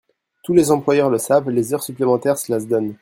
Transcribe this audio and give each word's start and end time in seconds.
Tous 0.43 0.55
les 0.55 0.71
employeurs 0.71 1.11
le 1.11 1.19
savent, 1.19 1.51
les 1.51 1.75
heures 1.75 1.83
supplémentaires, 1.83 2.39
cela 2.39 2.59
se 2.59 2.65
donne. 2.65 2.95